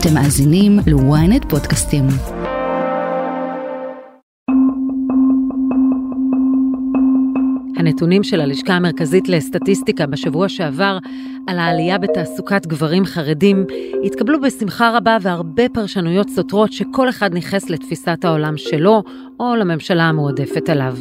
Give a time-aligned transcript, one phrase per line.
[0.00, 2.04] אתם מאזינים ל-ynet פודקאסטים.
[7.76, 10.98] הנתונים של הלשכה המרכזית לסטטיסטיקה בשבוע שעבר
[11.46, 13.66] על העלייה בתעסוקת גברים חרדים
[14.04, 19.02] התקבלו בשמחה רבה והרבה פרשנויות סותרות שכל אחד ניכס לתפיסת העולם שלו
[19.40, 20.96] או לממשלה המועדפת עליו.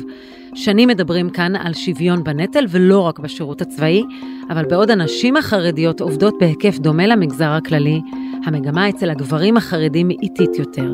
[0.55, 4.03] שנים מדברים כאן על שוויון בנטל ולא רק בשירות הצבאי,
[4.49, 8.01] אבל בעוד הנשים החרדיות עובדות בהיקף דומה למגזר הכללי,
[8.45, 10.93] המגמה אצל הגברים החרדים היא איטית יותר.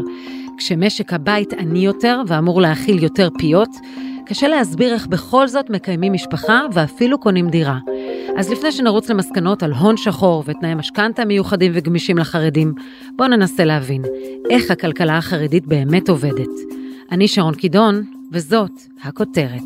[0.57, 3.69] כשמשק הבית עני יותר ואמור להכיל יותר פיות,
[4.25, 7.77] קשה להסביר איך בכל זאת מקיימים משפחה ואפילו קונים דירה.
[8.37, 12.73] אז לפני שנרוץ למסקנות על הון שחור ותנאי משכנתה מיוחדים וגמישים לחרדים,
[13.15, 14.01] בואו ננסה להבין
[14.49, 16.49] איך הכלכלה החרדית באמת עובדת.
[17.11, 18.71] אני שרון קידון, וזאת
[19.03, 19.61] הכותרת.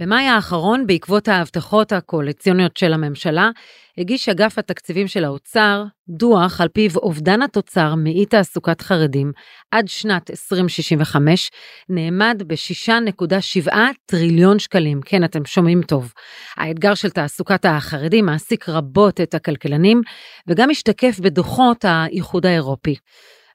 [0.00, 3.50] במאי האחרון, בעקבות ההבטחות הקואליציוניות של הממשלה,
[3.98, 9.32] הגיש אגף התקציבים של האוצר דוח על פיו אובדן התוצר מאי תעסוקת חרדים
[9.70, 11.50] עד שנת 2065
[11.88, 13.72] נאמד ב-6.7
[14.06, 15.00] טריליון שקלים.
[15.04, 16.12] כן, אתם שומעים טוב.
[16.56, 20.00] האתגר של תעסוקת החרדים מעסיק רבות את הכלכלנים
[20.46, 22.94] וגם משתקף בדוחות האיחוד האירופי.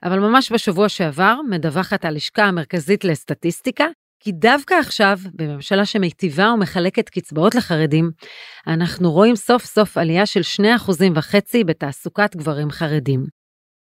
[0.05, 3.85] אבל ממש בשבוע שעבר מדווחת הלשכה המרכזית לסטטיסטיקה
[4.19, 8.11] כי דווקא עכשיו, בממשלה שמיטיבה ומחלקת קצבאות לחרדים,
[8.67, 13.25] אנחנו רואים סוף סוף עלייה של 2.5% בתעסוקת גברים חרדים.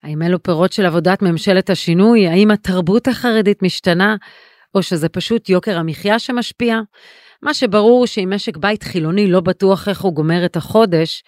[0.03, 2.27] האם אלו פירות של עבודת ממשלת השינוי?
[2.27, 4.15] האם התרבות החרדית משתנה?
[4.75, 6.79] או שזה פשוט יוקר המחיה שמשפיע?
[7.41, 11.23] מה שברור שאם משק בית חילוני לא בטוח איך הוא גומר את החודש,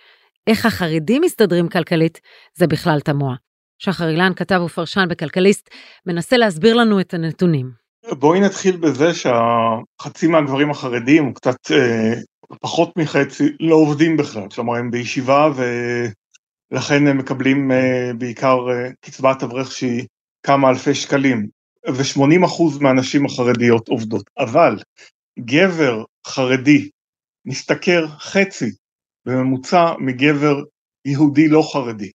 [0.47, 2.19] איך החרדים מסתדרים כלכלית,
[2.57, 3.35] זה בכלל תמוה.
[3.83, 5.69] שחר אילן, כתב ופרשן בכלכליסט,
[6.05, 7.71] מנסה להסביר לנו את הנתונים.
[8.19, 12.13] בואי נתחיל בזה שהחצי מהגברים החרדים, קצת אה,
[12.61, 15.51] פחות מחצי, לא עובדים בכלל, כלומר הם בישיבה
[16.71, 20.05] ולכן הם מקבלים אה, בעיקר אה, קצבת אברך שהיא
[20.43, 21.47] כמה אלפי שקלים,
[21.87, 24.77] ו-80% מהנשים החרדיות עובדות, אבל
[25.39, 26.89] גבר חרדי
[27.45, 28.71] משתכר חצי
[29.25, 30.63] בממוצע מגבר
[31.05, 32.11] יהודי לא חרדי.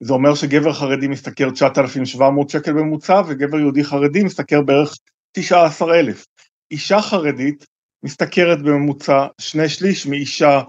[0.00, 4.94] זה אומר שגבר חרדי משתכר 9,700 שקל בממוצע וגבר יהודי חרדי משתכר בערך
[5.32, 6.24] 19,000.
[6.70, 7.64] אישה חרדית
[8.02, 10.60] משתכרת בממוצע שני שליש מאישה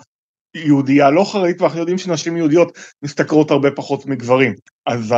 [0.56, 4.54] יהודייה לא חרדית ואנחנו יודעים שנשים יהודיות משתכרות הרבה פחות מגברים.
[4.86, 5.16] אז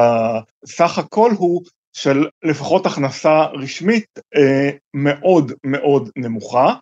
[0.64, 1.62] הסך הכל הוא
[1.96, 6.74] של לפחות הכנסה רשמית אה, מאוד מאוד נמוכה.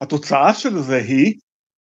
[0.00, 1.34] התוצאה של זה היא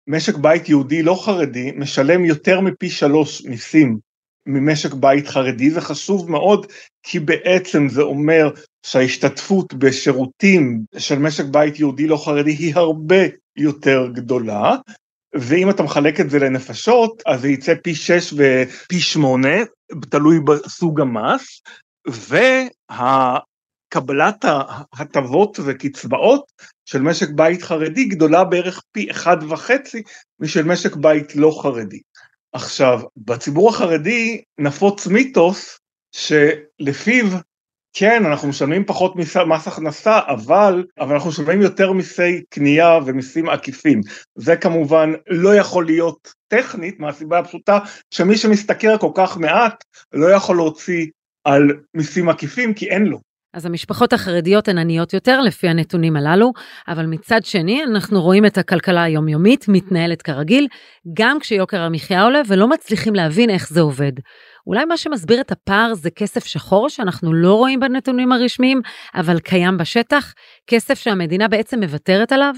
[0.08, 3.98] משק בית יהודי לא חרדי משלם יותר מפי שלוש מיסים
[4.46, 6.66] ממשק בית חרדי, זה חשוב מאוד
[7.04, 8.50] כי בעצם זה אומר
[8.86, 13.26] שההשתתפות בשירותים של משק בית יהודי לא חרדי היא הרבה
[13.58, 14.76] יותר גדולה,
[15.36, 19.50] ואם אתה מחלק את זה לנפשות, אז זה יצא פי 6 ופי 8,
[20.10, 21.62] תלוי בסוג המס,
[23.92, 26.52] והקבלת ההטבות וקצבאות
[26.86, 30.04] של משק בית חרדי גדולה בערך פי אחד וחצי
[30.40, 32.00] משל משק בית לא חרדי.
[32.56, 35.80] עכשיו, בציבור החרדי נפוץ מיתוס
[36.12, 37.26] שלפיו
[37.94, 44.02] כן, אנחנו משלמים פחות מס, הכנסה, אבל, אבל אנחנו משלמים יותר מיסי קנייה ומיסים עקיפים.
[44.36, 47.80] זה כמובן לא יכול להיות טכנית, מהסיבה הפשוטה
[48.12, 49.84] שמי שמשתכר כל כך מעט
[50.14, 51.08] לא יכול להוציא
[51.44, 51.62] על
[51.94, 53.20] מיסים עקיפים כי אין לו.
[53.56, 56.52] אז המשפחות החרדיות הן עניות יותר לפי הנתונים הללו,
[56.88, 60.68] אבל מצד שני אנחנו רואים את הכלכלה היומיומית מתנהלת כרגיל,
[61.14, 64.12] גם כשיוקר המחיה עולה ולא מצליחים להבין איך זה עובד.
[64.68, 68.82] אולי מה שמסביר את הפער זה כסף שחור שאנחנו לא רואים בנתונים הרשמיים,
[69.16, 70.34] אבל קיים בשטח,
[70.68, 72.54] כסף שהמדינה בעצם מוותרת עליו?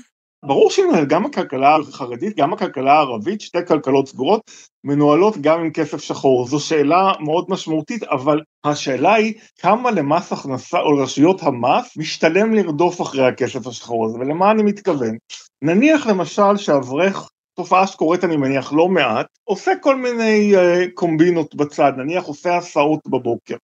[0.45, 4.41] ברור שגם הכלכלה החרדית, גם הכלכלה הערבית, שתי כלכלות סגורות,
[4.83, 6.47] מנוהלות גם עם כסף שחור.
[6.47, 13.01] זו שאלה מאוד משמעותית, אבל השאלה היא כמה למס הכנסה או לרשויות המס משתלם לרדוף
[13.01, 15.17] אחרי הכסף השחור הזה, ולמה אני מתכוון?
[15.61, 21.91] נניח למשל שאברך תופעה שקורית אני מניח לא מעט, עושה כל מיני uh, קומבינות בצד,
[21.97, 23.55] נניח עושה הסעות בבוקר,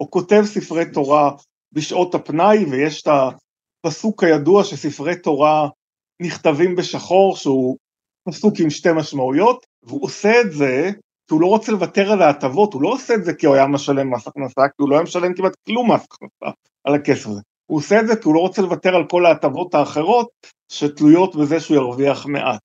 [0.00, 1.30] או כותב ספרי תורה
[1.72, 3.08] בשעות הפנאי, ויש את
[3.84, 5.68] הפסוק הידוע שספרי תורה
[6.22, 7.76] נכתבים בשחור, שהוא
[8.28, 10.90] פסוק עם שתי משמעויות, והוא עושה את זה
[11.28, 13.66] כי הוא לא רוצה לוותר על ההטבות, הוא לא עושה את זה כי הוא היה
[13.66, 17.40] משלם מס הכנסה, כי הוא לא היה משלם כמעט כלום מס הכנסה על הכסף הזה.
[17.66, 20.28] הוא עושה את זה כי הוא לא רוצה לוותר על כל ההטבות האחרות
[20.72, 22.60] שתלויות בזה שהוא ירוויח מעט.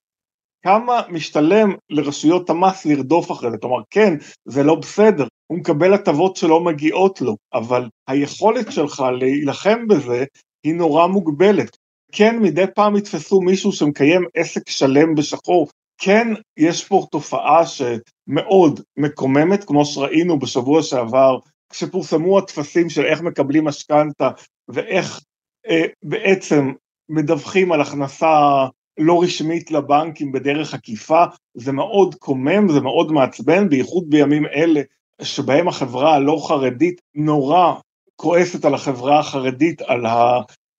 [0.64, 4.14] כמה משתלם לרשויות המס לרדוף אחרי זה, כלומר כן,
[4.44, 10.24] זה לא בסדר, הוא מקבל הטבות שלא מגיעות לו, אבל היכולת שלך להילחם בזה
[10.66, 11.76] היא נורא מוגבלת.
[12.16, 15.68] כן, מדי פעם יתפסו מישהו שמקיים עסק שלם בשחור.
[15.98, 21.38] כן, יש פה תופעה שמאוד מקוממת, כמו שראינו בשבוע שעבר,
[21.70, 24.30] כשפורסמו הטפסים של איך מקבלים משכנתה
[24.68, 25.20] ואיך
[25.68, 26.72] אה, בעצם
[27.08, 28.66] מדווחים על הכנסה
[28.98, 31.24] לא רשמית לבנקים בדרך עקיפה,
[31.54, 34.80] זה מאוד קומם, זה מאוד מעצבן, בייחוד בימים אלה
[35.22, 37.74] שבהם החברה הלא חרדית נורא
[38.16, 40.06] כועסת על החברה החרדית, על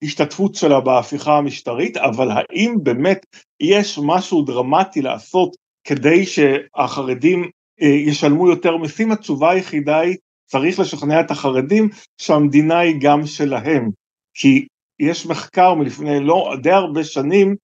[0.03, 3.25] ההשתתפות שלה בהפיכה המשטרית, אבל האם באמת
[3.59, 7.49] יש משהו דרמטי לעשות כדי שהחרדים
[7.81, 9.11] אה, ישלמו יותר מיסים?
[9.11, 11.89] התשובה היחידה היא, צריך לשכנע את החרדים
[12.21, 13.89] שהמדינה היא גם שלהם.
[14.33, 14.67] כי
[14.99, 17.55] יש מחקר מלפני לא די הרבה שנים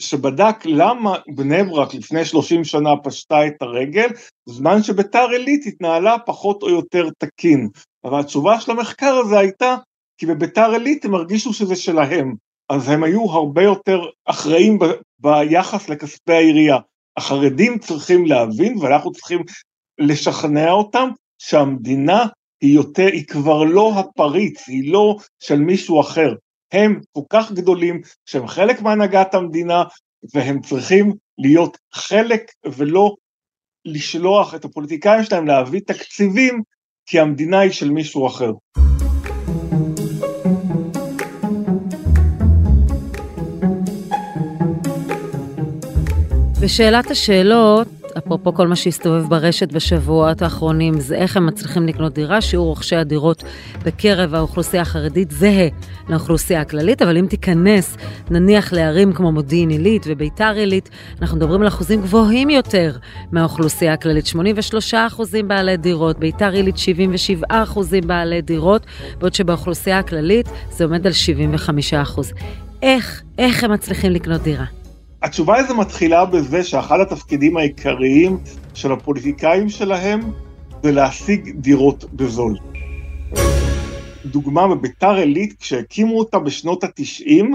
[0.00, 4.08] שבדק למה בני ברק לפני 30 שנה פשטה את הרגל,
[4.48, 7.68] זמן שביתר עילית התנהלה פחות או יותר תקין.
[8.04, 9.76] אבל התשובה של המחקר הזה הייתה,
[10.18, 12.34] כי בביתר עילית הם הרגישו שזה שלהם,
[12.68, 16.78] אז הם היו הרבה יותר אחראים ב- ביחס לכספי העירייה.
[17.16, 19.40] החרדים צריכים להבין, ואנחנו צריכים
[19.98, 21.08] לשכנע אותם,
[21.38, 22.26] שהמדינה
[22.60, 26.34] היא יותר, היא כבר לא הפריץ, היא לא של מישהו אחר.
[26.72, 29.84] הם כל כך גדולים, שהם חלק מהנהגת המדינה,
[30.34, 33.14] והם צריכים להיות חלק ולא
[33.84, 36.62] לשלוח את הפוליטיקאים שלהם להביא תקציבים,
[37.06, 38.52] כי המדינה היא של מישהו אחר.
[46.66, 52.40] ושאלת השאלות, אפרופו כל מה שהסתובב ברשת בשבועות האחרונים, זה איך הם מצליחים לקנות דירה,
[52.40, 53.42] שיעור רוכשי הדירות
[53.84, 55.68] בקרב האוכלוסייה החרדית זהה
[56.08, 57.96] לאוכלוסייה הכללית, אבל אם תיכנס
[58.30, 60.90] נניח לערים כמו מודיעין עילית וביתר עילית,
[61.22, 62.96] אנחנו מדברים על אחוזים גבוהים יותר
[63.32, 68.86] מהאוכלוסייה הכללית, 83 אחוזים בעלי דירות, ביתר עילית 77 אחוזים בעלי דירות,
[69.18, 72.32] בעוד שבאוכלוסייה הכללית זה עומד על 75 אחוז.
[72.82, 74.85] איך, איך הם מצליחים לקנות דירה?
[75.22, 78.38] התשובה לזה מתחילה בזה שאחד התפקידים העיקריים
[78.74, 80.20] של הפוליטיקאים שלהם
[80.82, 82.58] זה להשיג דירות בזול.
[84.24, 87.54] דוגמה בביתר עילית, כשהקימו אותה בשנות התשעים,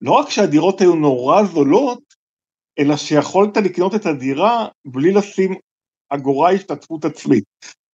[0.00, 2.14] לא רק שהדירות היו נורא זולות,
[2.78, 5.54] אלא שיכולת לקנות את הדירה בלי לשים
[6.08, 7.44] אגורה השתתפות עצמית.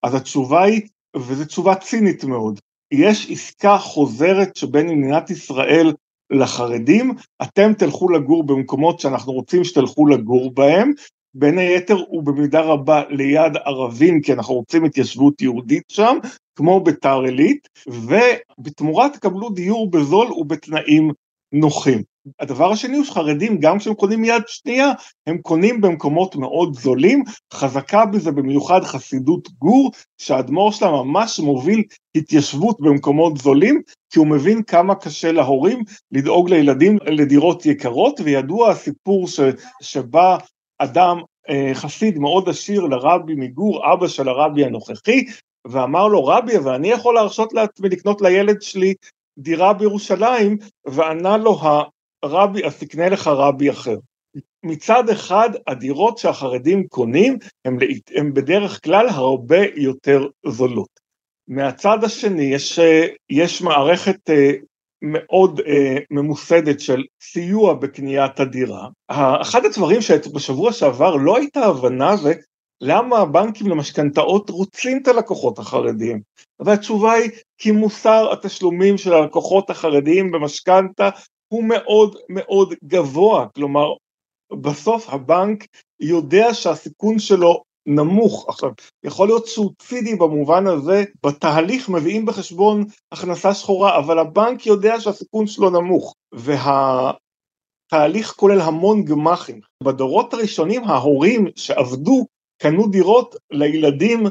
[0.03, 0.83] אז התשובה היא,
[1.17, 2.61] וזו תשובה צינית מאוד,
[2.93, 5.93] יש עסקה חוזרת שבין מדינת ישראל
[6.31, 10.93] לחרדים, אתם תלכו לגור במקומות שאנחנו רוצים שתלכו לגור בהם,
[11.35, 16.19] בין היתר הוא במידה רבה ליד ערבים, כי אנחנו רוצים התיישבות יהודית שם,
[16.57, 21.11] כמו ביתר עילית, ובתמורה תקבלו דיור בזול ובתנאים
[21.53, 22.03] נוחים.
[22.41, 24.93] הדבר השני הוא שחרדים, גם כשהם קונים יד שנייה,
[25.27, 31.83] הם קונים במקומות מאוד זולים, חזקה בזה במיוחד חסידות גור, שהאדמו"ר שלה ממש מוביל
[32.15, 35.83] התיישבות במקומות זולים, כי הוא מבין כמה קשה להורים
[36.13, 39.41] לדאוג לילדים לדירות יקרות, וידוע הסיפור ש,
[39.83, 40.37] שבא
[40.79, 45.25] אדם אה, חסיד מאוד עשיר לרבי מגור, אבא של הרבי הנוכחי,
[45.67, 48.95] ואמר לו, רבי, אבל אני יכול להרשות לעצמי לקנות לילד שלי
[49.39, 50.57] דירה בירושלים,
[50.87, 51.55] וענה לו
[52.23, 53.97] הרבי, אז תקנה לך רבי אחר.
[54.65, 57.39] מצד אחד, הדירות שהחרדים קונים
[58.15, 61.01] הן בדרך כלל הרבה יותר זולות.
[61.49, 62.79] מהצד השני, יש,
[63.31, 64.51] יש מערכת אה,
[65.03, 68.89] מאוד אה, ממוסדת של סיוע בקניית הדירה.
[69.41, 72.35] אחד הדברים שבשבוע שעבר לא הייתה הבנה זה
[72.81, 76.21] למה הבנקים למשכנתאות רוצים את הלקוחות החרדים?
[76.61, 81.11] והתשובה היא כי מוסר התשלומים של הלקוחות החרדיים במשכנתה
[81.53, 83.93] הוא מאוד מאוד גבוה, כלומר
[84.53, 85.67] בסוף הבנק
[86.01, 88.49] יודע שהסיכון שלו נמוך.
[88.49, 88.71] עכשיו,
[89.05, 89.73] יכול להיות שהוא
[90.19, 96.15] במובן הזה, בתהליך מביאים בחשבון הכנסה שחורה, אבל הבנק יודע שהסיכון שלו נמוך,
[97.93, 99.61] והתהליך כולל המון גמחים.
[99.83, 102.27] בדורות הראשונים ההורים שעבדו
[102.63, 104.27] קנו דירות לילדים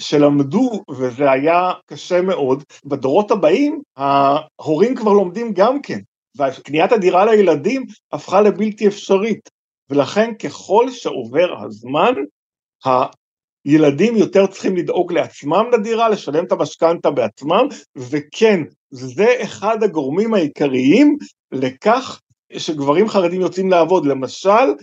[0.00, 2.62] שלמדו וזה היה קשה מאוד.
[2.84, 6.00] בדורות הבאים ההורים כבר לומדים גם כן,
[6.38, 9.50] וקניית הדירה לילדים הפכה לבלתי אפשרית,
[9.90, 12.12] ולכן ככל שעובר הזמן,
[13.64, 18.60] הילדים יותר צריכים לדאוג לעצמם לדירה, לשלם את המשכנתה בעצמם, וכן,
[18.90, 21.16] זה אחד הגורמים העיקריים
[21.52, 22.20] לכך
[22.56, 24.06] שגברים חרדים יוצאים לעבוד.
[24.06, 24.74] למשל,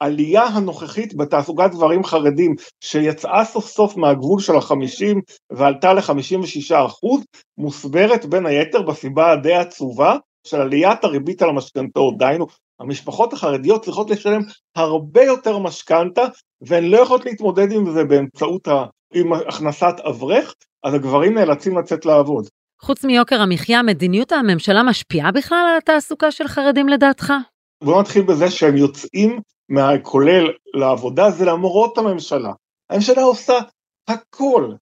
[0.00, 5.20] העלייה הנוכחית בתעסוקת גברים חרדים שיצאה סוף סוף מהגבול של החמישים
[5.52, 7.24] ועלתה ל-56 אחוז,
[7.58, 12.46] מוסברת בין היתר בסיבה הדי עצובה של עליית הריבית על המשכנתאות, דהיינו
[12.80, 14.40] המשפחות החרדיות צריכות לשלם
[14.76, 16.22] הרבה יותר משכנתה
[16.60, 18.84] והן לא יכולות להתמודד עם זה באמצעות ה...
[19.14, 22.48] עם הכנסת אברך, אז הגברים נאלצים לצאת לעבוד.
[22.82, 27.32] חוץ מיוקר המחיה, מדיניות הממשלה משפיעה בכלל על התעסוקה של חרדים לדעתך?
[27.84, 30.44] בוא נתחיל בזה שהם יוצאים מהכולל
[30.74, 32.52] לעבודה זה למרות הממשלה.
[32.90, 33.54] הממשלה עושה
[34.08, 34.72] הכל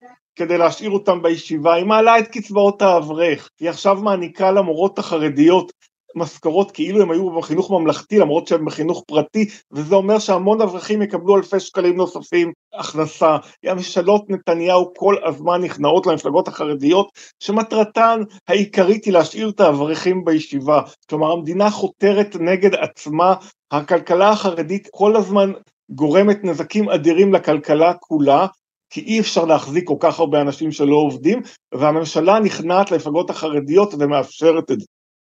[0.41, 5.73] כדי להשאיר אותם בישיבה, היא מעלה את קצבאות האברך, היא עכשיו מעניקה למורות החרדיות
[6.15, 11.37] משכורות כאילו הם היו בחינוך ממלכתי למרות שהם בחינוך פרטי וזה אומר שהמון אברכים יקבלו
[11.37, 13.37] אלפי שקלים נוספים הכנסה.
[13.65, 17.09] הממשלות נתניהו כל הזמן נכנעות למפלגות החרדיות
[17.41, 20.83] שמטרתן העיקרית היא להשאיר את האברכים בישיבה.
[21.09, 23.35] כלומר המדינה חותרת נגד עצמה,
[23.71, 25.53] הכלכלה החרדית כל הזמן
[25.91, 28.47] גורמת נזקים אדירים לכלכלה כולה
[28.91, 31.43] כי אי אפשר להחזיק כל כך הרבה אנשים שלא עובדים,
[31.75, 34.87] והממשלה נכנעת למפלגות החרדיות ומאפשרת את זה.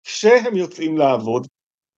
[0.03, 1.47] כשהם יוצאים לעבוד,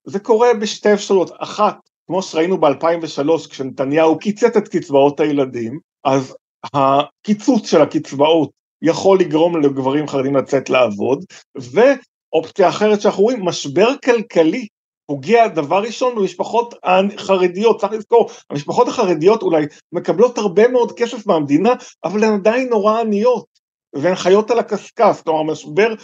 [0.04, 6.36] זה קורה בשתי אפשרויות, אחת, כמו שראינו ב-2003 כשנתניהו קיצץ את קצבאות הילדים, אז
[6.74, 8.50] הקיצוץ של הקצבאות
[8.82, 14.66] יכול לגרום לגברים חרדים לצאת לעבוד, ואופציה אחרת שאנחנו רואים, משבר כלכלי
[15.06, 21.72] פוגע דבר ראשון במשפחות החרדיות, צריך לזכור, המשפחות החרדיות אולי מקבלות הרבה מאוד כסף מהמדינה,
[22.04, 23.46] אבל הן עדיין נורא עניות,
[23.94, 25.94] והן חיות על הקשקש, כלומר המשבר,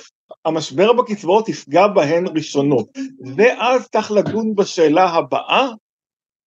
[0.45, 2.88] המשבר בקצבאות יפגע בהן ראשונות,
[3.37, 5.69] ואז צריך לדון בשאלה הבאה,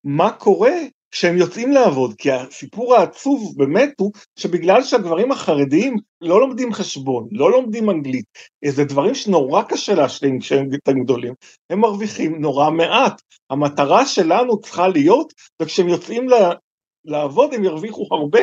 [0.04, 0.76] מה קורה
[1.14, 7.52] כשהם יוצאים לעבוד, כי הסיפור העצוב באמת הוא שבגלל שהגברים החרדיים לא לומדים חשבון, לא
[7.52, 8.26] לומדים אנגלית,
[8.66, 10.70] זה דברים שנורא קשה להשלים כשהם
[11.04, 11.34] גדולים,
[11.70, 13.22] הם מרוויחים נורא מעט.
[13.50, 16.28] המטרה שלנו צריכה להיות, וכשהם יוצאים
[17.06, 18.42] לעבוד הם ירוויחו הרבה,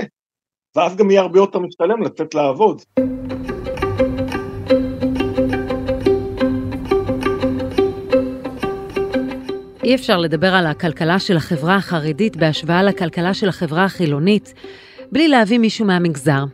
[0.76, 2.82] ואז גם יהיה הרבה יותר משתלם לצאת לעבוד.
[9.90, 14.54] אי אפשר לדבר על הכלכלה של החברה החרדית בהשוואה לכלכלה של החברה החילונית,
[15.12, 16.44] בלי להביא מישהו מהמגזר.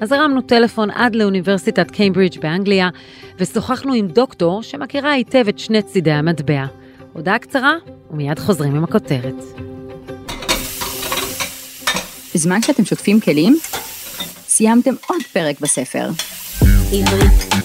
[0.00, 2.88] אז הרמנו טלפון עד לאוניברסיטת קיימברידג' באנגליה,
[3.38, 6.66] ושוחחנו עם דוקטור שמכירה היטב את שני צידי המטבע.
[7.12, 7.74] הודעה קצרה,
[8.10, 9.36] ומיד חוזרים עם הכותרת.
[12.34, 13.58] בזמן שאתם שוטפים כלים,
[14.46, 16.08] סיימתם עוד פרק בספר.
[16.92, 17.60] עברית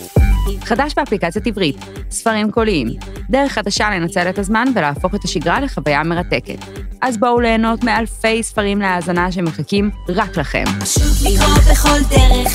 [0.65, 1.75] חדש באפליקציית עברית,
[2.11, 2.87] ספרים קוליים,
[3.29, 6.57] דרך חדשה לנצל את הזמן ולהפוך את השגרה לחוויה מרתקת.
[7.01, 10.63] אז בואו ליהנות מאלפי ספרים להאזנה שמחכים רק לכם.
[10.79, 12.53] פשוט לקרוא בכל דרך,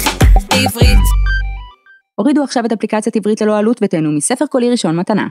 [0.49, 0.99] בעברית.
[2.14, 5.26] הורידו עכשיו את אפליקציית עברית ללא עלות ותהנו מספר קולי ראשון מתנה.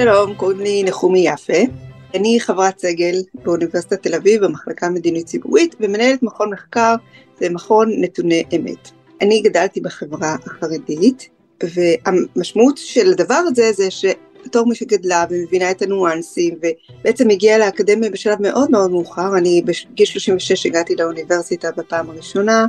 [0.00, 1.85] שלום, קוראים לי נחומי יפה.
[2.16, 6.94] אני חברת סגל באוניברסיטת תל אביב במחלקה מדינית ציבורית ומנהלת מכון מחקר,
[7.40, 8.90] זה מכון נתוני אמת.
[9.22, 11.28] אני גדלתי בחברה החרדית
[11.62, 18.42] והמשמעות של הדבר הזה זה שבתור מי שגדלה ומבינה את הניואנסים ובעצם הגיעה לאקדמיה בשלב
[18.42, 22.66] מאוד מאוד מאוחר, אני בגיל 36 הגעתי לאוניברסיטה בפעם הראשונה,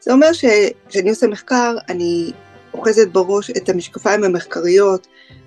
[0.00, 2.32] זה אומר שכשאני עושה מחקר אני
[2.74, 5.06] אוחזת בראש את המשקפיים המחקריות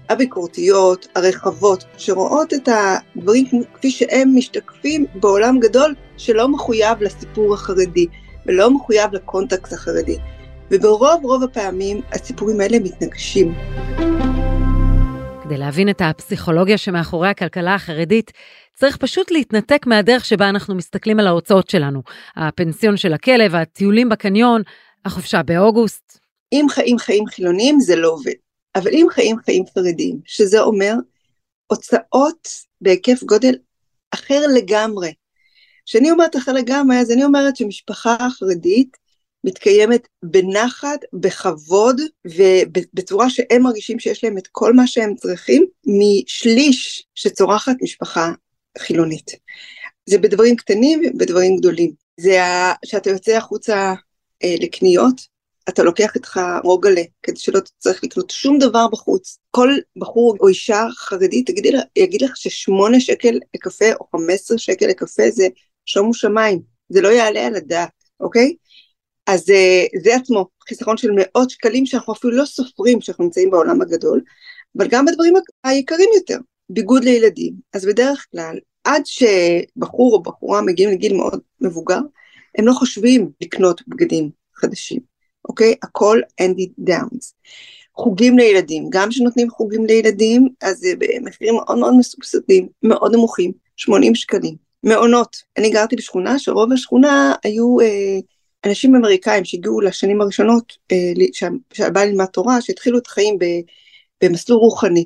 [0.10, 2.70] הביקורתיות, הרחבות, שרואות את
[3.16, 8.08] הדברים כפי שהם משתקפים בעולם גדול שלא מחויב לסיפור החרדי
[8.46, 10.18] ולא מחויב לקונטקסט החרדי.
[10.72, 13.54] וברוב רוב הפעמים הסיפורים האלה מתנגשים.
[15.44, 18.32] כדי להבין את הפסיכולוגיה שמאחורי הכלכלה החרדית,
[18.74, 22.02] צריך פשוט להתנתק מהדרך שבה אנחנו מסתכלים על ההוצאות שלנו.
[22.36, 24.62] הפנסיון של הכלב, הטיולים בקניון,
[25.06, 26.20] החופשה באוגוסט.
[26.54, 28.47] אם חיים חיים חילוניים זה לא עובד.
[28.76, 30.94] אבל אם חיים חיים חרדיים, שזה אומר
[31.68, 32.48] הוצאות
[32.82, 33.56] בהיקף גודל
[34.12, 35.14] אחר לגמרי.
[35.86, 38.98] כשאני אומרת אחר לגמרי, אז אני אומרת שמשפחה חרדית
[39.44, 47.76] מתקיימת בנחת, בכבוד, ובצורה שהם מרגישים שיש להם את כל מה שהם צריכים, משליש שצורחת
[47.82, 48.32] משפחה
[48.78, 49.32] חילונית.
[50.06, 51.92] זה בדברים קטנים ובדברים גדולים.
[52.20, 52.38] זה
[52.86, 53.94] שאתה יוצא החוצה
[54.44, 55.22] אה, לקניות,
[55.70, 59.38] אתה לוקח איתך רוגלה, כדי שלא תצטרך לקנות שום דבר בחוץ.
[59.52, 64.86] כל בחור או אישה חרדית תגידי, יגיד לך ששמונה שקל לקפה או חמש עשרה שקל
[64.88, 65.48] לקפה זה
[65.86, 68.56] שומו שמיים, זה לא יעלה על הדעת, אוקיי?
[69.28, 73.82] אז אה, זה עצמו חיסכון של מאות שקלים שאנחנו אפילו לא סופרים כשאנחנו נמצאים בעולם
[73.82, 74.22] הגדול,
[74.78, 75.34] אבל גם בדברים
[75.64, 76.38] היקרים יותר,
[76.70, 77.54] ביגוד לילדים.
[77.74, 82.00] אז בדרך כלל, עד שבחור או בחורה מגיעים לגיל מאוד מבוגר,
[82.58, 85.17] הם לא חושבים לקנות בגדים חדשים.
[85.50, 85.76] אוקיי?
[85.84, 87.34] הכל אנדי דאונס.
[87.96, 94.16] חוגים לילדים, גם כשנותנים חוגים לילדים, אז זה במחירים מאוד מאוד מסובסדים, מאוד נמוכים, 80
[94.16, 94.56] שקלים.
[94.84, 98.20] מעונות, אני גרתי בשכונה שרוב השכונה היו אה,
[98.66, 101.26] אנשים אמריקאים שהגיעו לשנים הראשונות, אה,
[101.74, 103.46] שהבא ללמד תורה, שהתחילו את החיים ב,
[104.24, 105.06] במסלול רוחני.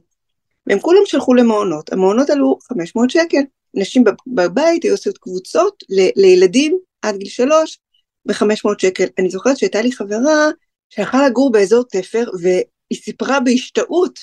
[0.67, 3.41] והם כולם שלחו למעונות, המעונות עלו 500 שקל.
[3.73, 7.79] נשים בבית היו עושות קבוצות ל, לילדים עד גיל שלוש
[8.25, 9.05] ב-500 שקל.
[9.19, 10.49] אני זוכרת שהייתה לי חברה
[10.89, 14.19] שהלכה לגור באזור תפר, והיא סיפרה בהשתאות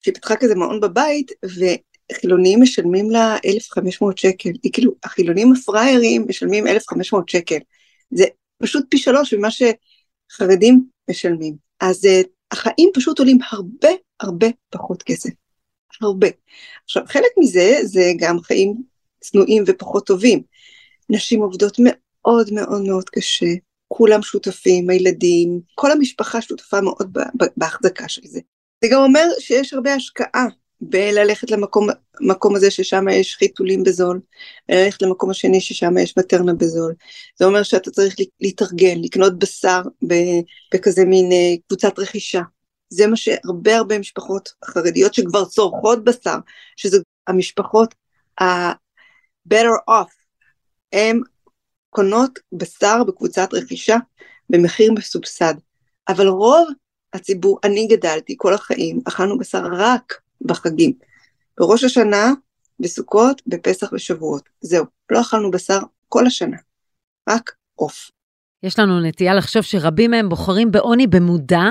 [0.00, 1.32] שהיא פתחה כזה מעון בבית,
[2.12, 4.50] וחילונים משלמים לה 1,500 שקל.
[4.62, 7.58] היא כאילו, החילונים הפראיירים משלמים 1,500 שקל.
[8.10, 8.24] זה
[8.62, 11.56] פשוט פי שלוש ממה שחרדים משלמים.
[11.80, 13.88] אז uh, החיים פשוט עולים הרבה
[14.20, 15.30] הרבה פחות כסף.
[16.02, 16.26] הרבה.
[16.84, 18.74] עכשיו, חלק מזה זה גם חיים
[19.20, 20.42] צנועים ופחות טובים.
[21.10, 22.50] נשים עובדות מאוד מאוד
[22.86, 23.52] מאוד קשה,
[23.88, 27.18] כולם שותפים, הילדים, כל המשפחה שותפה מאוד
[27.56, 28.40] בהחזקה של זה.
[28.84, 30.46] זה גם אומר שיש הרבה השקעה
[30.80, 31.50] בללכת
[32.20, 34.20] למקום הזה ששם יש חיתולים בזול,
[34.68, 36.94] ללכת למקום השני ששם יש מטרנה בזול.
[37.38, 39.82] זה אומר שאתה צריך להתארגן, לקנות בשר
[40.72, 42.42] בכזה מין אה, קבוצת רכישה.
[42.88, 46.36] זה מה שהרבה הרבה משפחות חרדיות שכבר צורכות בשר,
[46.76, 47.94] שזה המשפחות
[48.40, 50.12] ה-better off,
[50.92, 51.20] הן
[51.96, 53.96] קונות בשר בקבוצת רכישה
[54.50, 55.54] במחיר מסובסד.
[56.08, 56.68] אבל רוב
[57.12, 60.92] הציבור, אני גדלתי כל החיים, אכלנו בשר רק בחגים.
[61.58, 62.32] בראש השנה,
[62.80, 64.48] בסוכות, בפסח ושבועות.
[64.60, 66.56] זהו, לא אכלנו בשר כל השנה,
[67.28, 68.10] רק עוף.
[68.62, 71.64] יש לנו נטייה לחשוב שרבים מהם בוחרים בעוני במודע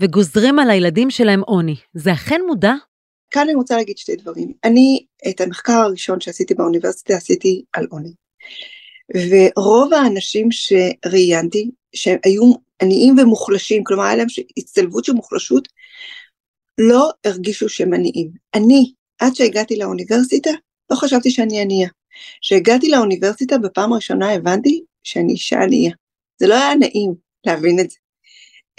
[0.00, 1.76] וגוזרים על הילדים שלהם עוני.
[1.94, 2.72] זה אכן מודע?
[3.30, 4.52] כאן אני רוצה להגיד שתי דברים.
[4.64, 8.12] אני, את המחקר הראשון שעשיתי באוניברסיטה עשיתי על עוני.
[9.16, 12.52] ורוב האנשים שראיינתי, שהיו
[12.82, 14.26] עניים ומוחלשים, כלומר היה להם
[14.56, 15.68] הצטלבות של מוחלשות,
[16.78, 18.30] לא הרגישו שהם עניים.
[18.54, 20.50] אני, עד שהגעתי לאוניברסיטה,
[20.90, 21.88] לא חשבתי שאני ענייה.
[22.40, 25.92] כשהגעתי לאוניברסיטה בפעם הראשונה הבנתי שאני אישה ענייה.
[26.38, 27.14] זה לא היה נעים
[27.46, 27.96] להבין את זה.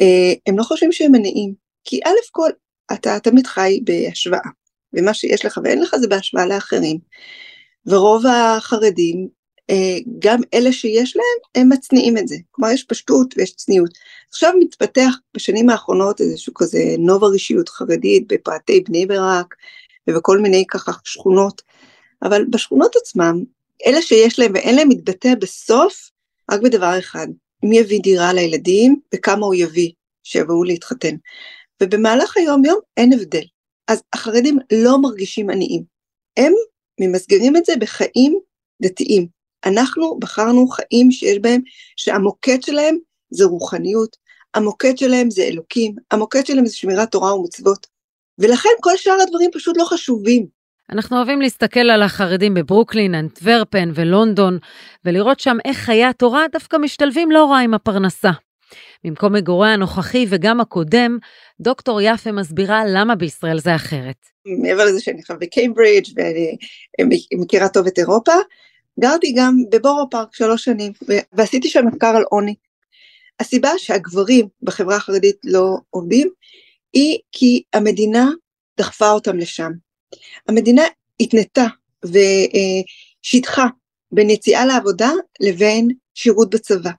[0.01, 2.49] Uh, הם לא חושבים שהם עניים, כי א' כל,
[2.93, 4.49] אתה תמיד חי בהשוואה,
[4.93, 6.97] ומה שיש לך ואין לך זה בהשוואה לאחרים.
[7.85, 9.40] ורוב החרדים אה,
[10.19, 12.35] גם אלה שיש להם, הם מצניעים את זה.
[12.51, 13.89] כלומר, יש פשטות ויש צניעות.
[14.29, 19.55] עכשיו מתפתח בשנים האחרונות איזשהו כזה נובה רישיות חרדית בפאתי בני ברק
[20.09, 21.61] ובכל מיני ככה שכונות,
[22.23, 23.43] אבל בשכונות עצמם,
[23.85, 26.11] אלה שיש להם ואין להם מתבטא בסוף
[26.51, 27.27] רק בדבר אחד,
[27.63, 29.91] מי יביא דירה לילדים וכמה הוא יביא
[30.23, 31.15] שיבואו להתחתן.
[31.83, 33.43] ובמהלך היום יום אין הבדל.
[33.87, 35.83] אז החרדים לא מרגישים עניים.
[36.37, 36.53] הם
[36.99, 38.39] ממסגרים את זה בחיים
[38.81, 39.40] דתיים.
[39.65, 41.61] אנחנו בחרנו חיים שיש בהם,
[41.95, 42.97] שהמוקד שלהם
[43.29, 44.17] זה רוחניות,
[44.53, 47.87] המוקד שלהם זה אלוקים, המוקד שלהם זה שמירת תורה ומצוות,
[48.39, 50.45] ולכן כל שאר הדברים פשוט לא חשובים.
[50.91, 54.57] אנחנו אוהבים להסתכל על החרדים בברוקלין, אנטוורפן ולונדון,
[55.05, 58.31] ולראות שם איך חיי התורה דווקא משתלבים לא רע עם הפרנסה.
[59.03, 61.17] במקום מגורי הנוכחי וגם הקודם,
[61.61, 64.15] דוקטור יפה מסבירה למה בישראל זה אחרת.
[64.45, 66.57] מעבר לזה שאני חייב בקיימברידג' ואני
[67.33, 68.33] מכירה טוב את אירופה,
[68.99, 70.93] גרתי גם בבורו פארק שלוש שנים,
[71.33, 72.55] ועשיתי שם מחקר על עוני.
[73.39, 76.29] הסיבה שהגברים בחברה החרדית לא עובדים,
[76.93, 78.29] היא כי המדינה
[78.77, 79.71] דחפה אותם לשם.
[80.47, 80.81] המדינה
[81.19, 81.65] התנתה
[82.05, 83.65] ושיטחה
[84.11, 86.91] בין יציאה לעבודה לבין שירות בצבא.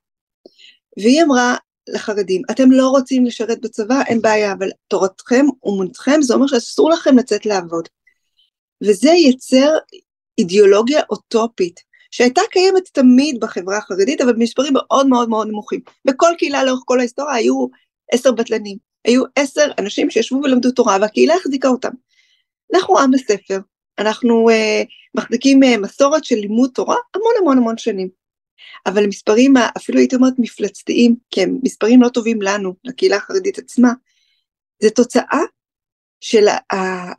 [0.99, 1.57] והיא אמרה
[1.89, 7.19] לחרדים, אתם לא רוצים לשרת בצבא, אין בעיה, אבל תורתכם אומנותכם זה אומר שאסור לכם
[7.19, 7.89] לצאת לעבוד.
[8.85, 9.71] וזה ייצר
[10.39, 15.81] אידיאולוגיה אוטופית, שהייתה קיימת תמיד בחברה החרדית, אבל במספרים מאוד מאוד מאוד נמוכים.
[16.05, 17.67] בכל קהילה לאורך כל ההיסטוריה היו
[18.13, 21.91] עשר בטלנים, היו עשר אנשים שישבו ולמדו תורה, והקהילה החזיקה אותם.
[22.75, 23.59] אנחנו עם הספר,
[23.99, 28.09] אנחנו uh, מחזיקים uh, מסורת של לימוד תורה המון המון המון שנים.
[28.87, 33.93] אבל מספרים, אפילו הייתי אומרת מפלצתיים, כי הם מספרים לא טובים לנו, לקהילה החרדית עצמה,
[34.83, 35.41] זה תוצאה
[36.21, 36.47] של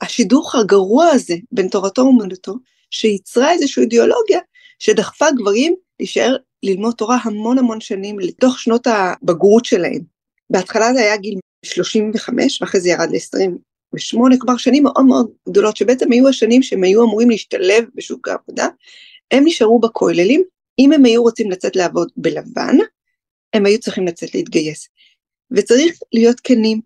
[0.02, 2.54] השידוך הגרוע הזה בין תורתו ומדותו,
[2.93, 4.39] שייצרה איזושהי אידיאולוגיה
[4.79, 10.01] שדחפה גברים להישאר ללמוד תורה המון המון שנים לתוך שנות הבגרות שלהם.
[10.49, 16.12] בהתחלה זה היה גיל 35 ואחרי זה ירד ל-28, כלומר שנים מאוד מאוד גדולות שבעצם
[16.12, 18.67] היו השנים שהם היו אמורים להשתלב בשוק העבודה,
[19.32, 20.43] הם נשארו בכוללים,
[20.79, 22.77] אם הם היו רוצים לצאת לעבוד בלבן,
[23.53, 24.88] הם היו צריכים לצאת להתגייס.
[25.51, 26.82] וצריך להיות כנים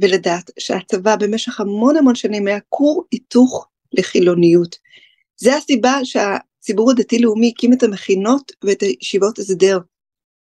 [0.00, 4.76] ולדעת שהצבא במשך המון המון שנים היה כור היתוך לחילוניות.
[5.42, 9.78] זה הסיבה שהציבור הדתי-לאומי הקים את המכינות ואת הישיבות הסדר.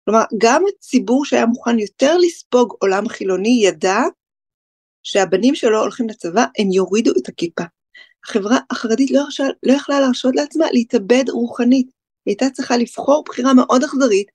[0.04, 3.98] כלומר, גם הציבור שהיה מוכן יותר לספוג עולם חילוני ידע
[5.02, 7.62] שהבנים שלו הולכים לצבא, הם יורידו את הכיפה.
[8.24, 11.86] החברה החרדית לא, הרשה, לא יכלה להרשות לעצמה להתאבד רוחנית.
[12.26, 14.30] היא הייתה צריכה לבחור בחירה מאוד אכזרית,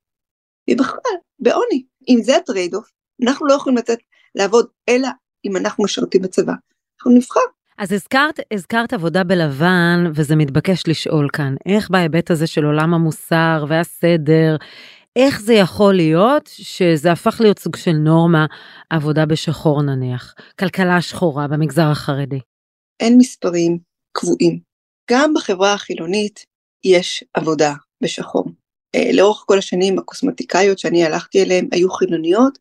[0.67, 1.83] והיא בחרה בעוני.
[2.09, 2.89] אם זה ה trade-off,
[3.23, 3.99] אנחנו לא יכולים לצאת
[4.35, 5.07] לעבוד אלא
[5.45, 6.53] אם אנחנו משרתים בצבא.
[6.99, 12.65] אנחנו נבחר אז הזכרת, הזכרת עבודה בלבן, וזה מתבקש לשאול כאן, איך בהיבט הזה של
[12.65, 14.55] עולם המוסר והסדר,
[15.15, 18.45] איך זה יכול להיות שזה הפך להיות סוג של נורמה,
[18.89, 22.39] עבודה בשחור נניח, כלכלה שחורה במגזר החרדי?
[22.99, 23.77] אין מספרים
[24.11, 24.59] קבועים.
[25.11, 26.45] גם בחברה החילונית
[26.83, 28.45] יש עבודה בשחור.
[28.95, 32.57] אה, לאורך כל השנים הקוסמטיקאיות שאני הלכתי אליהן היו חילוניות,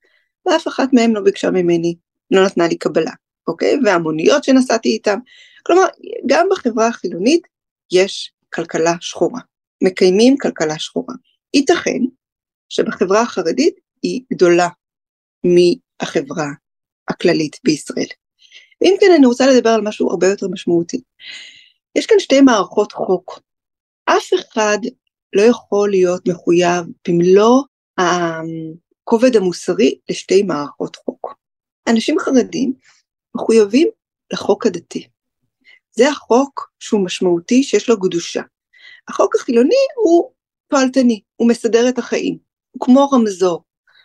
[0.47, 1.95] ואף אחת מהן לא ביקשה ממני,
[2.31, 3.13] לא נתנה לי קבלה,
[3.47, 3.79] אוקיי?
[3.85, 5.19] והמוניות שנסעתי איתן.
[5.67, 5.87] כלומר,
[6.27, 7.47] גם בחברה החילונית
[7.93, 9.41] יש כלכלה שחורה.
[9.83, 11.15] מקיימים כלכלה שחורה.
[11.55, 12.01] ייתכן
[12.69, 14.69] שבחברה החרדית היא גדולה
[15.45, 16.47] מהחברה
[17.09, 18.07] הכללית בישראל.
[18.81, 21.01] ואם כן, אני רוצה לדבר על משהו הרבה יותר משמעותי.
[21.95, 23.41] יש כאן שתי מערכות חוק.
[24.05, 24.79] אף אחד
[25.33, 27.63] לא יכול להיות מחויב במלוא
[27.99, 31.35] הכובד המוסרי לשתי מערכות חוק.
[31.89, 32.73] אנשים חרדים
[33.37, 33.89] מחויבים
[34.33, 35.07] לחוק הדתי.
[35.91, 38.43] זה החוק שהוא משמעותי, שיש לו קדושה.
[39.09, 40.31] החוק החילוני הוא
[40.69, 42.39] פעלתני, הוא מסדר את החיים.
[42.71, 43.65] הוא כמו רמזור,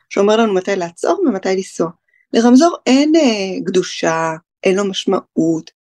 [0.09, 1.89] שאומר לנו מתי לעצור ומתי לנסוע.
[2.33, 4.31] לרמזור אין אה, קדושה,
[4.63, 5.71] אין לו משמעות.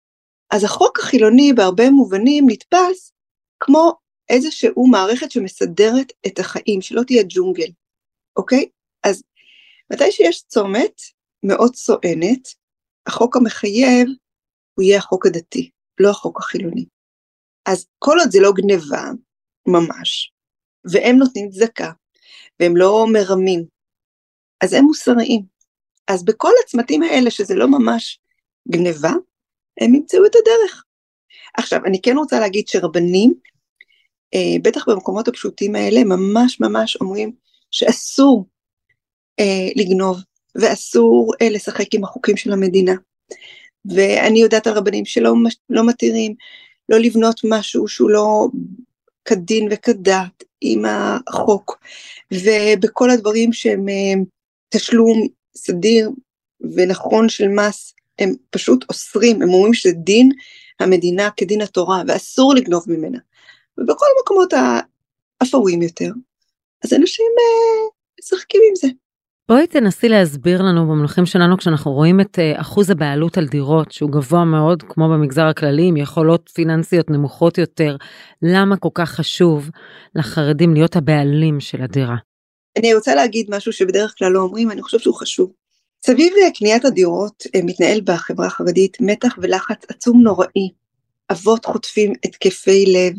[0.51, 3.13] אז החוק החילוני בהרבה מובנים נתפס
[3.59, 3.93] כמו
[4.29, 7.71] איזשהו מערכת שמסדרת את החיים, שלא תהיה ג'ונגל,
[8.35, 8.69] אוקיי?
[9.03, 9.23] אז
[9.93, 11.01] מתי שיש צומת
[11.43, 12.47] מאוד סואנת,
[13.07, 14.07] החוק המחייב
[14.73, 16.85] הוא יהיה החוק הדתי, לא החוק החילוני.
[17.65, 19.03] אז כל עוד זה לא גניבה,
[19.67, 20.33] ממש,
[20.91, 21.91] והם נותנים צדקה,
[22.59, 23.65] והם לא מרמים,
[24.63, 25.45] אז הם מוסריים.
[26.07, 28.19] אז בכל הצמתים האלה, שזה לא ממש
[28.71, 29.11] גניבה,
[29.81, 30.83] הם ימצאו את הדרך.
[31.57, 33.33] עכשיו, אני כן רוצה להגיד שרבנים,
[34.33, 37.35] אה, בטח במקומות הפשוטים האלה, ממש ממש אומרים
[37.71, 38.45] שאסור
[39.39, 40.17] אה, לגנוב,
[40.55, 42.93] ואסור אה, לשחק עם החוקים של המדינה.
[43.85, 45.33] ואני יודעת על רבנים שלא
[45.69, 46.35] לא מתירים
[46.89, 48.47] לא לבנות משהו שהוא לא
[49.25, 51.79] כדין וכדת עם החוק,
[52.33, 54.13] ובכל הדברים שהם אה,
[54.69, 56.09] תשלום סדיר
[56.75, 60.31] ונכון של מס, הם פשוט אוסרים, הם אומרים שזה דין
[60.79, 63.17] המדינה כדין התורה, ואסור לגנוב ממנה.
[63.77, 64.53] ובכל המקומות
[65.41, 66.11] האפורים יותר,
[66.83, 68.87] אז אנשים אה, משחקים עם זה.
[69.51, 74.11] בואי תנסי להסביר לנו במונחים שלנו כשאנחנו רואים את אה, אחוז הבעלות על דירות שהוא
[74.11, 77.95] גבוה מאוד כמו במגזר הכללי עם יכולות פיננסיות נמוכות יותר,
[78.41, 79.69] למה כל כך חשוב
[80.15, 82.15] לחרדים להיות הבעלים של הדירה?
[82.77, 85.51] אני רוצה להגיד משהו שבדרך כלל לא אומרים, אני חושב שהוא חשוב.
[86.05, 90.69] סביב קניית הדירות אה, מתנהל בחברה החרדית מתח ולחץ עצום נוראי.
[91.31, 93.13] אבות חוטפים התקפי לב,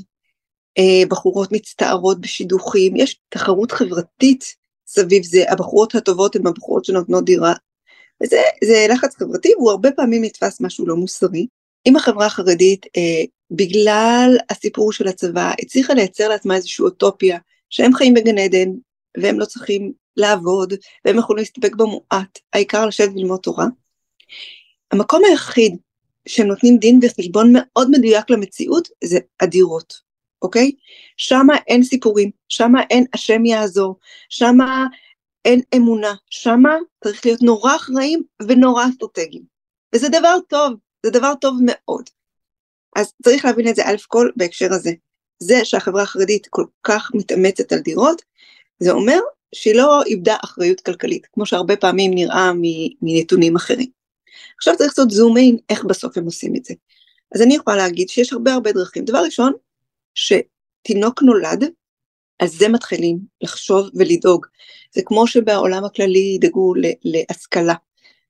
[0.78, 7.52] אה, בחורות מצטערות בשידוכים, יש תחרות חברתית סביב זה, הבחורות הטובות הן הבחורות שנותנות דירה.
[8.22, 11.46] וזה לחץ חברתי והוא הרבה פעמים נתפס משהו לא מוסרי.
[11.86, 17.38] אם החברה החרדית, אה, בגלל הסיפור של הצבא, הצליחה לייצר לעצמה איזושהי אוטופיה,
[17.70, 18.68] שהם חיים בגן עדן,
[19.16, 23.66] והם לא צריכים לעבוד, והם יכולים להסתפק במועט, העיקר לשבת וללמוד תורה.
[24.92, 25.76] המקום היחיד
[26.28, 30.11] שהם נותנים דין וחשבון מאוד מדויק למציאות זה הדירות.
[30.42, 30.72] אוקיי?
[31.16, 34.86] שמה אין סיפורים, שמה אין השם יעזור, שמה
[35.44, 39.42] אין אמונה, שמה צריך להיות נורא אחראים ונורא אסטרטגיים.
[39.94, 40.72] וזה דבר טוב,
[41.06, 42.10] זה דבר טוב מאוד.
[42.96, 44.92] אז צריך להבין את זה א' כל בהקשר הזה.
[45.42, 48.22] זה שהחברה החרדית כל כך מתאמצת על דירות,
[48.78, 49.18] זה אומר
[49.54, 52.50] שהיא לא איבדה אחריות כלכלית, כמו שהרבה פעמים נראה
[53.02, 53.90] מנתונים אחרים.
[54.56, 56.74] עכשיו צריך לעשות זום אין, איך בסוף הם עושים את זה.
[57.34, 59.04] אז אני יכולה להגיד שיש הרבה הרבה דרכים.
[59.04, 59.52] דבר ראשון,
[60.14, 61.64] שתינוק נולד,
[62.38, 64.46] על זה מתחילים לחשוב ולדאוג.
[64.94, 67.74] זה כמו שבעולם הכללי ידאגו להשכלה,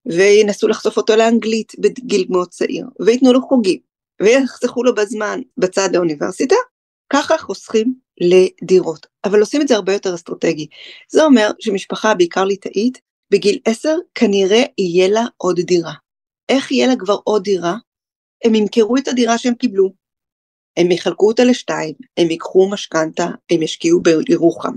[0.07, 3.79] וינסו לחשוף אותו לאנגלית בגיל מאוד צעיר, וייתנו לו חוגים,
[4.23, 6.57] ויחסכו לו בזמן בצד האוניברסיטה,
[7.13, 9.07] ככה חוסכים לדירות.
[9.25, 10.67] אבל עושים את זה הרבה יותר אסטרטגי.
[11.09, 15.93] זה אומר שמשפחה, בעיקר ליטאית, בגיל 10 כנראה יהיה לה עוד דירה.
[16.49, 17.77] איך יהיה לה כבר עוד דירה?
[18.45, 19.93] הם ימכרו את הדירה שהם קיבלו,
[20.77, 24.77] הם יחלקו אותה לשתיים, הם ייקחו משכנתה, הם ישקיעו בירוחם.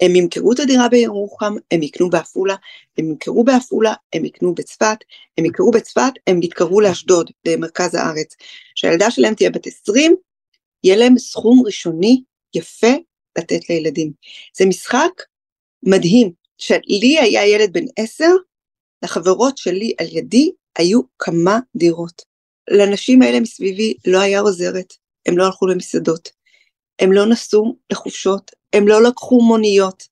[0.00, 2.54] הם ימכרו את הדירה בירוחם, הם יקנו בעפולה,
[2.98, 4.96] הם ימכרו בעפולה, הם יקנו בצפת,
[5.38, 8.36] הם יקרו בצפת, הם יתקרבו לאשדוד, במרכז הארץ.
[8.74, 10.16] כשהילדה שלהם תהיה בת 20,
[10.84, 12.22] יהיה להם סכום ראשוני
[12.54, 12.92] יפה
[13.38, 14.12] לתת לילדים.
[14.56, 15.22] זה משחק
[15.82, 18.24] מדהים, שלי היה ילד בן 10,
[19.02, 22.22] לחברות שלי על ידי היו כמה דירות.
[22.70, 24.94] לנשים האלה מסביבי לא היה עוזרת,
[25.26, 26.28] הם לא הלכו למסעדות,
[26.98, 30.02] הם לא נסעו לחופשות, הם לא לקחו מוניות.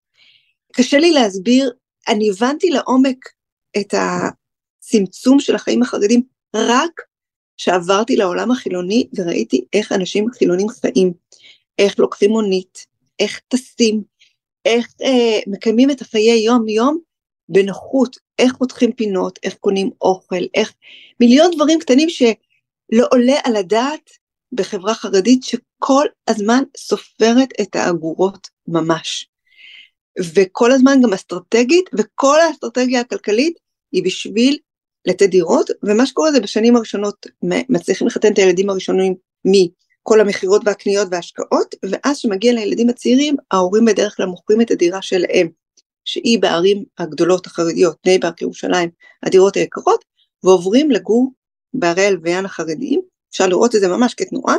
[0.72, 1.72] קשה לי להסביר,
[2.08, 3.28] אני הבנתי לעומק
[3.76, 6.22] את הצמצום של החיים החרדים
[6.56, 7.00] רק
[7.56, 11.12] כשעברתי לעולם החילוני וראיתי איך אנשים חילונים חיים,
[11.78, 12.86] איך לוקחים מונית,
[13.18, 14.02] איך טסים,
[14.64, 16.98] איך אה, מקיימים את החיי יום-יום
[17.48, 20.72] בנוחות, איך פותחים פינות, איך קונים אוכל, איך
[21.20, 24.10] מיליון דברים קטנים שלא עולה על הדעת
[24.52, 29.28] בחברה חרדית שכל הזמן סופרת את האגורות ממש.
[30.34, 33.58] וכל הזמן גם אסטרטגית, וכל האסטרטגיה הכלכלית
[33.92, 34.58] היא בשביל
[35.06, 41.08] לתת דירות, ומה שקורה זה בשנים הראשונות מצליחים לחתן את הילדים הראשונים מכל המכירות והקניות
[41.10, 45.48] וההשקעות, ואז כשמגיע לילדים הצעירים, ההורים בדרך כלל מוכרים את הדירה שלהם,
[46.04, 48.90] שהיא בערים הגדולות החרדיות, בני ברק ירושלים,
[49.22, 50.04] הדירות היקרות,
[50.44, 51.32] ועוברים לגור
[51.74, 53.00] בערי הלוויין החרדיים,
[53.32, 54.56] אפשר לראות את זה ממש כתנועה,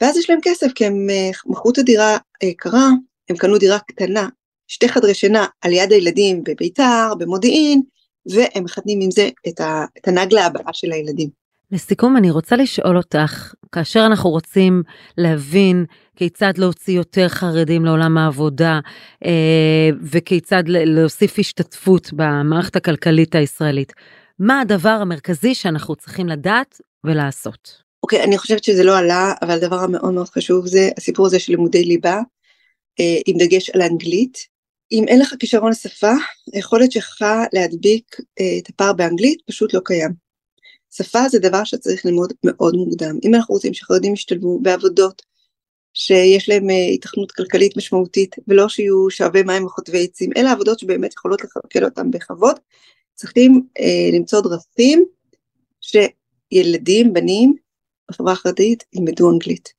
[0.00, 2.88] ואז יש להם כסף כי הם אה, מכרו את הדירה היקרה,
[3.30, 4.28] הם קנו דירה קטנה,
[4.68, 7.82] שתי חדרי שינה על יד הילדים בביתר, במודיעין,
[8.26, 11.28] והם מחתנים עם זה את, ה, את הנגלה הבאה של הילדים.
[11.72, 14.82] לסיכום, אני רוצה לשאול אותך, כאשר אנחנו רוצים
[15.18, 15.84] להבין
[16.16, 18.80] כיצד להוציא יותר חרדים לעולם העבודה,
[19.24, 23.92] אה, וכיצד להוסיף השתתפות במערכת הכלכלית הישראלית,
[24.38, 27.89] מה הדבר המרכזי שאנחנו צריכים לדעת ולעשות?
[28.02, 31.52] אוקיי, אני חושבת שזה לא עלה, אבל הדבר המאוד מאוד חשוב זה הסיפור הזה של
[31.52, 32.20] לימודי ליבה,
[33.00, 34.38] אה, עם דגש על האנגלית.
[34.92, 36.12] אם אין לך כישרון לשפה,
[36.52, 40.10] היכולת שלך להדביק אה, את הפער באנגלית פשוט לא קיים.
[40.90, 43.18] שפה זה דבר שצריך ללמוד מאוד מוקדם.
[43.24, 45.22] אם אנחנו רוצים שחרדים ישתלבו בעבודות
[45.94, 51.44] שיש להם היתכנות כלכלית משמעותית, ולא שיהיו שאבי מים וחוטבי עצים, אלה עבודות שבאמת יכולות
[51.44, 52.56] לכלכל אותם בכבוד,
[53.14, 55.04] צריכים אה, למצוא דרכים
[55.80, 57.54] שילדים, בנים,
[58.10, 59.72] בחברה החרדית ילמדו אנגלית.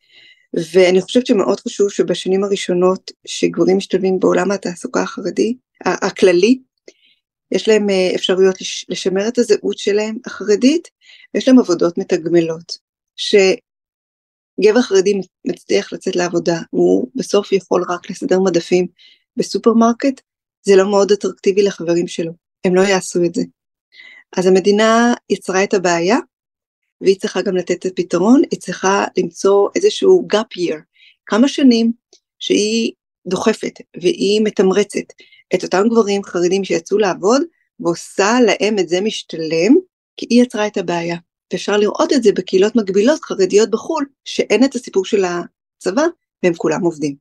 [0.74, 6.60] ואני חושבת שמאוד חשוב שבשנים הראשונות שגברים משתלבים בעולם התעסוקה החרדי, הכללי,
[7.52, 8.56] יש להם אה, אפשרויות
[8.90, 10.88] לשמר את הזהות שלהם החרדית,
[11.34, 12.78] ויש להם עבודות מתגמלות.
[13.16, 18.88] שגבר חרדי מצליח לצאת לעבודה, הוא בסוף יכול רק לסדר מדפים
[19.38, 20.22] בסופרמרקט,
[20.62, 22.32] זה לא מאוד אטרקטיבי לחברים שלו,
[22.66, 23.42] הם לא יעשו את זה.
[24.38, 26.18] אז המדינה יצרה את הבעיה,
[27.02, 30.78] והיא צריכה גם לתת את הפתרון, היא צריכה למצוא איזשהו gap year,
[31.26, 31.92] כמה שנים
[32.40, 32.92] שהיא
[33.28, 35.14] דוחפת והיא מתמרצת
[35.56, 37.42] את אותם גברים חרדים שיצאו לעבוד,
[37.80, 39.76] ועושה להם את זה משתלם,
[40.18, 41.18] כי היא יצרה את הבעיה.
[41.52, 46.04] ואפשר לראות את זה בקהילות מקבילות חרדיות בחו"ל, שאין את הסיפור של הצבא,
[46.44, 47.16] והם כולם עובדים.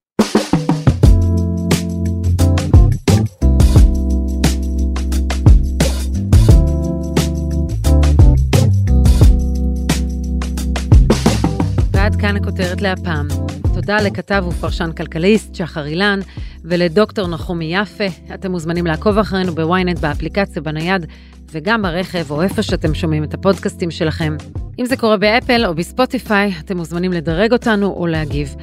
[12.21, 13.29] כאן הכותרת להפעם.
[13.75, 16.21] תודה לכתב ופרשן כלכליסט שחר אילן
[16.65, 18.05] ולדוקטור נחומי יפה.
[18.35, 21.07] אתם מוזמנים לעקוב אחרינו בוויינט, באפליקציה, בנייד
[21.53, 24.37] וגם ברכב או איפה שאתם שומעים את הפודקאסטים שלכם.
[24.79, 28.55] אם זה קורה באפל או בספוטיפיי, אתם מוזמנים לדרג אותנו או להגיב.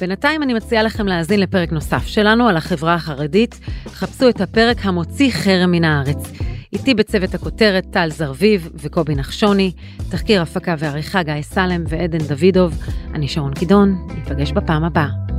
[0.00, 3.60] בינתיים אני מציעה לכם להאזין לפרק נוסף שלנו על החברה החרדית.
[3.86, 6.32] חפשו את הפרק המוציא חרם מן הארץ.
[6.72, 9.72] איתי בצוות הכותרת טל זרביב וקובי נחשוני,
[10.10, 12.78] תחקיר הפקה ועריכה גיא סלם ועדן דוידוב.
[13.14, 15.33] אני שרון קידון, ניפגש בפעם הבאה.